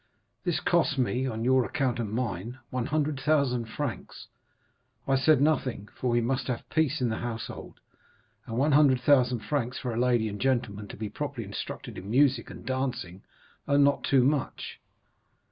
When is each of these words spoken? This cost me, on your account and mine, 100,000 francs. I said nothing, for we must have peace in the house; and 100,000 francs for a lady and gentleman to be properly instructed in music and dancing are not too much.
This 0.45 0.59
cost 0.59 0.97
me, 0.97 1.27
on 1.27 1.43
your 1.43 1.63
account 1.63 1.99
and 1.99 2.09
mine, 2.11 2.57
100,000 2.71 3.65
francs. 3.67 4.29
I 5.07 5.15
said 5.15 5.39
nothing, 5.41 5.89
for 5.95 6.09
we 6.09 6.21
must 6.21 6.47
have 6.47 6.67
peace 6.71 7.01
in 7.01 7.09
the 7.09 7.19
house; 7.19 7.49
and 7.49 7.69
100,000 8.57 9.39
francs 9.41 9.77
for 9.77 9.93
a 9.93 9.99
lady 9.99 10.27
and 10.27 10.41
gentleman 10.41 10.87
to 10.87 10.97
be 10.97 11.07
properly 11.07 11.45
instructed 11.45 11.99
in 11.99 12.09
music 12.09 12.49
and 12.49 12.65
dancing 12.65 13.21
are 13.67 13.77
not 13.77 14.03
too 14.03 14.23
much. 14.23 14.81